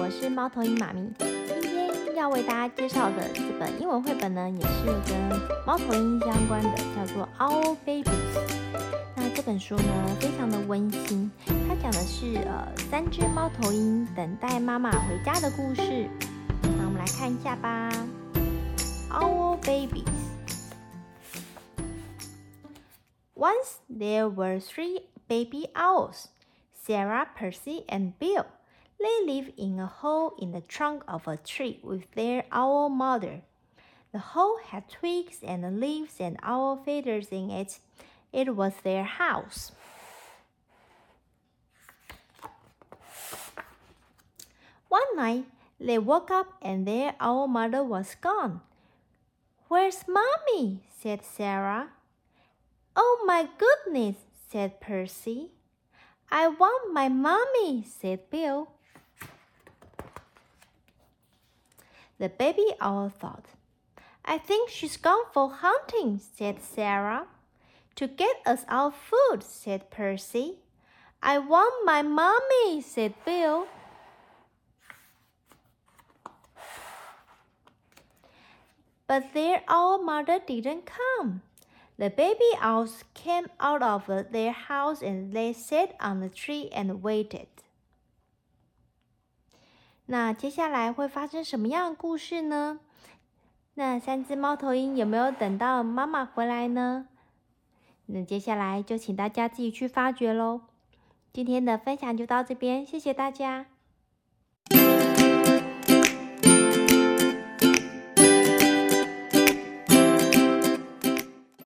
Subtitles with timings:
[0.00, 1.12] 我是猫头鹰妈咪。
[1.18, 1.60] 今
[2.04, 8.04] 天要为大家介绍的这本英文绘本呢，也是跟猫头鹰相关的，叫做《Owl Babies》。
[9.16, 11.28] 那这本书呢，非常的温馨，
[11.66, 16.08] 它讲的是呃三只猫头鹰等待妈妈回家的故事。
[16.62, 17.90] 那我们来看一下吧，
[19.12, 20.04] 《Owl Babies》。
[23.34, 26.26] Once there were three baby owls,
[26.86, 28.46] Sarah, Percy, and Bill.
[29.00, 33.42] They lived in a hole in the trunk of a tree with their owl mother.
[34.12, 37.78] The hole had twigs and leaves and owl feathers in it.
[38.32, 39.72] It was their house.
[44.88, 45.44] One night,
[45.78, 48.62] they woke up and their owl mother was gone.
[49.68, 50.80] Where's mommy?
[50.88, 51.90] said Sarah.
[52.96, 54.16] Oh my goodness,
[54.50, 55.52] said Percy.
[56.30, 58.72] I want my mommy, said Bill.
[62.18, 63.46] The baby owl thought.
[64.24, 67.26] I think she's gone for hunting, said Sarah.
[67.96, 70.58] To get us our food, said Percy.
[71.22, 73.66] I want my mommy, said Bill.
[79.06, 81.42] But their owl mother didn't come.
[81.98, 87.02] The baby owls came out of their house and they sat on the tree and
[87.02, 87.48] waited.
[90.10, 92.80] 那接下来会发生什么样的故事呢？
[93.74, 97.08] 那三只猫头鹰有没有等到妈妈回来呢？
[98.06, 100.62] 那接下来就请大家自己去发掘喽。
[101.30, 103.66] 今天的分享就到这边，谢谢大家。